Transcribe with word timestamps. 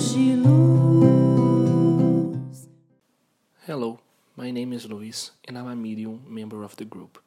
de 0.00 0.34
luz. 0.34 1.90
Hello, 3.66 4.00
my 4.34 4.50
name 4.50 4.72
is 4.72 4.88
Luis 4.88 5.32
and 5.44 5.58
I'm 5.58 5.68
a 5.68 5.76
medium 5.76 6.22
member 6.26 6.64
of 6.64 6.74
the 6.76 6.86
group. 6.86 7.22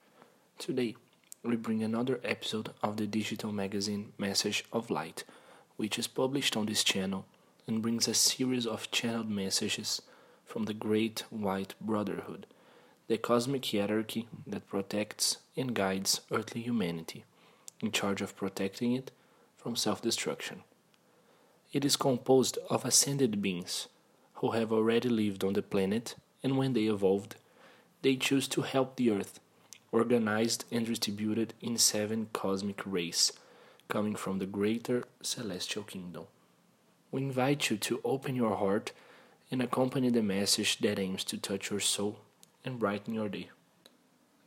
Today, 0.57 0.95
we 1.43 1.55
bring 1.55 1.83
another 1.83 2.19
episode 2.23 2.71
of 2.81 2.97
the 2.97 3.05
digital 3.05 3.51
magazine 3.51 4.13
Message 4.17 4.65
of 4.73 4.89
Light, 4.89 5.23
which 5.75 5.99
is 5.99 6.07
published 6.07 6.57
on 6.57 6.65
this 6.65 6.83
channel 6.83 7.27
and 7.67 7.83
brings 7.83 8.07
a 8.07 8.15
series 8.15 8.65
of 8.65 8.89
channeled 8.89 9.29
messages 9.29 10.01
from 10.43 10.63
the 10.63 10.73
Great 10.73 11.25
White 11.29 11.75
Brotherhood, 11.79 12.47
the 13.07 13.19
cosmic 13.19 13.67
hierarchy 13.71 14.27
that 14.47 14.67
protects 14.67 15.37
and 15.55 15.75
guides 15.75 16.21
earthly 16.31 16.61
humanity, 16.61 17.23
in 17.81 17.91
charge 17.91 18.21
of 18.21 18.35
protecting 18.35 18.93
it 18.93 19.11
from 19.57 19.75
self 19.75 20.01
destruction. 20.01 20.63
It 21.73 21.83
is 21.83 21.95
composed 21.95 22.59
of 22.69 22.85
ascended 22.85 23.41
beings 23.41 23.87
who 24.35 24.51
have 24.51 24.71
already 24.71 25.09
lived 25.09 25.43
on 25.43 25.53
the 25.53 25.63
planet, 25.63 26.13
and 26.43 26.55
when 26.55 26.73
they 26.73 26.83
evolved, 26.83 27.35
they 28.03 28.15
chose 28.15 28.47
to 28.49 28.61
help 28.61 28.95
the 28.95 29.09
Earth, 29.09 29.39
organized 29.91 30.65
and 30.71 30.85
distributed 30.85 31.55
in 31.61 31.79
seven 31.79 32.27
cosmic 32.31 32.83
rays, 32.85 33.33
coming 33.87 34.15
from 34.15 34.37
the 34.37 34.45
greater 34.45 35.03
celestial 35.23 35.81
kingdom. 35.81 36.25
We 37.11 37.23
invite 37.23 37.71
you 37.71 37.77
to 37.77 38.01
open 38.03 38.35
your 38.35 38.55
heart 38.55 38.91
and 39.49 39.59
accompany 39.59 40.09
the 40.09 40.21
message 40.21 40.77
that 40.79 40.99
aims 40.99 41.23
to 41.23 41.37
touch 41.37 41.71
your 41.71 41.79
soul 41.79 42.19
and 42.63 42.77
brighten 42.77 43.15
your 43.15 43.29
day. 43.29 43.49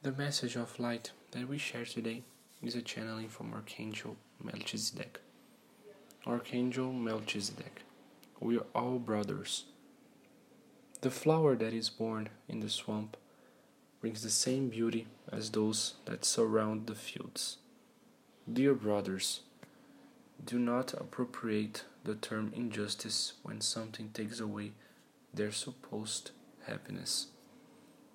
The 0.03 0.13
message 0.13 0.55
of 0.55 0.79
light 0.79 1.11
that 1.33 1.49
we 1.49 1.59
share 1.59 1.85
today 1.85 2.23
is 2.63 2.77
a 2.77 2.83
channeling 2.83 3.29
from 3.29 3.53
Archangel 3.53 4.15
Melchizedek. 4.41 5.21
Archangel 6.27 6.93
Melchizedek, 6.93 7.83
we 8.41 8.59
are 8.59 8.67
all 8.75 8.99
brothers. 8.99 9.67
The 11.01 11.11
flower 11.11 11.55
that 11.55 11.73
is 11.73 11.89
born 11.89 12.31
in 12.49 12.59
the 12.59 12.69
swamp 12.69 13.17
brings 14.01 14.25
the 14.25 14.31
same 14.31 14.69
beauty 14.69 15.07
as 15.31 15.51
those 15.51 15.95
that 16.05 16.25
surround 16.25 16.89
the 16.89 16.97
fields. 16.97 17.59
Dear 18.53 18.75
brothers, 18.75 19.43
do 20.45 20.59
not 20.59 20.95
appropriate 20.95 21.85
the 22.03 22.17
term 22.17 22.53
injustice 22.57 23.35
when 23.45 23.61
something 23.61 24.11
takes 24.11 24.41
away 24.41 24.73
their 25.33 25.53
supposed 25.53 26.33
happiness. 26.67 27.29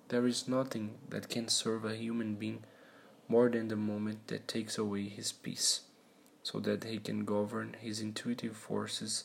There 0.08 0.26
is 0.26 0.46
nothing 0.46 0.98
that 1.08 1.30
can 1.30 1.48
serve 1.48 1.86
a 1.86 1.96
human 1.96 2.34
being 2.34 2.64
more 3.26 3.48
than 3.48 3.68
the 3.68 3.76
moment 3.76 4.26
that 4.26 4.48
takes 4.48 4.76
away 4.76 5.08
his 5.08 5.32
peace, 5.32 5.80
so 6.52 6.60
that 6.60 6.84
he 6.84 6.98
can 6.98 7.24
govern 7.24 7.76
his 7.80 8.00
intuitive 8.00 8.56
forces 8.56 9.24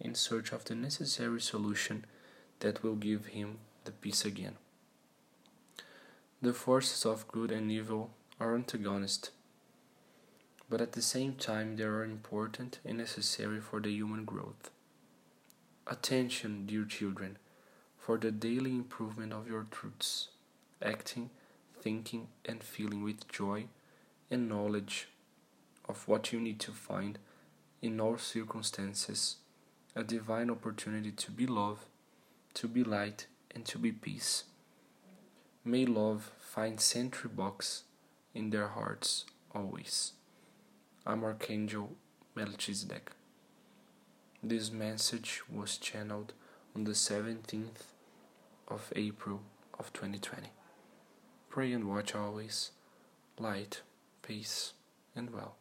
in 0.00 0.14
search 0.14 0.52
of 0.52 0.64
the 0.64 0.74
necessary 0.74 1.40
solution 1.40 2.04
that 2.58 2.82
will 2.82 2.96
give 2.96 3.26
him 3.26 3.58
the 3.84 3.92
peace 3.92 4.24
again. 4.24 4.56
The 6.42 6.52
forces 6.52 7.06
of 7.06 7.28
good 7.28 7.52
and 7.52 7.70
evil 7.70 8.10
are 8.40 8.54
antagonist 8.56 9.30
but 10.70 10.80
at 10.80 10.92
the 10.92 11.02
same 11.02 11.34
time 11.34 11.76
they 11.76 11.84
are 11.84 12.04
important 12.04 12.78
and 12.84 12.98
necessary 12.98 13.60
for 13.60 13.80
the 13.80 13.90
human 13.90 14.24
growth. 14.24 14.70
Attention, 15.86 16.66
dear 16.66 16.84
children, 16.84 17.38
for 17.96 18.18
the 18.18 18.30
daily 18.30 18.72
improvement 18.72 19.32
of 19.32 19.48
your 19.48 19.66
truths, 19.70 20.28
acting, 20.82 21.30
thinking, 21.80 22.28
and 22.44 22.62
feeling 22.62 23.02
with 23.02 23.28
joy 23.28 23.64
and 24.30 24.48
knowledge 24.48 25.08
of 25.88 26.06
what 26.06 26.32
you 26.32 26.40
need 26.40 26.60
to 26.60 26.72
find 26.72 27.18
in 27.80 28.00
all 28.00 28.18
circumstances 28.18 29.36
a 29.96 30.04
divine 30.04 30.50
opportunity 30.50 31.10
to 31.10 31.30
be 31.30 31.46
love, 31.46 31.86
to 32.54 32.68
be 32.68 32.84
light, 32.84 33.26
and 33.54 33.64
to 33.64 33.78
be 33.78 33.90
peace. 33.90 34.44
May 35.64 35.86
love 35.86 36.30
find 36.38 36.80
sentry 36.80 37.30
box 37.30 37.84
in 38.34 38.50
their 38.50 38.68
hearts 38.68 39.24
always. 39.54 40.12
I'm 41.06 41.24
Archangel 41.24 41.96
Melchizedek. 42.34 43.12
This 44.42 44.70
message 44.70 45.42
was 45.52 45.78
channeled 45.78 46.32
on 46.76 46.84
the 46.84 46.92
17th 46.92 47.94
of 48.68 48.92
April 48.94 49.40
of 49.78 49.92
2020. 49.92 50.48
Pray 51.48 51.72
and 51.72 51.88
watch 51.88 52.14
always. 52.14 52.70
Light, 53.38 53.80
peace, 54.22 54.74
and 55.16 55.30
well. 55.30 55.56